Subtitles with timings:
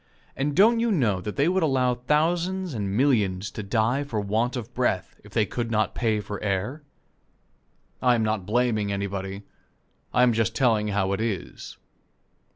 [0.35, 4.55] And don't you know that they would allow thousands and millions to die for want
[4.55, 6.81] of breath, if they could not pay for air?
[8.01, 9.43] I am not blaming anybody.
[10.11, 11.77] I am just telling how it is.